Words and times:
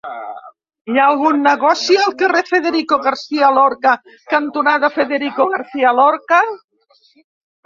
Hi 0.91 0.95
ha 1.01 1.09
algun 1.09 1.35
negoci 1.47 1.97
al 2.05 2.15
carrer 2.21 2.41
Federico 2.51 2.99
García 3.09 3.51
Lorca 3.59 3.93
cantonada 4.35 4.91
Federico 4.97 5.49
García 5.53 5.95
Lorca? 6.01 6.43